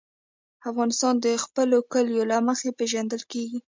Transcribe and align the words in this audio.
افغانستان 0.69 1.15
د 1.25 1.27
خپلو 1.43 1.77
کلیو 1.93 2.29
له 2.31 2.37
مخې 2.47 2.69
پېژندل 2.79 3.21
کېږي. 3.31 3.59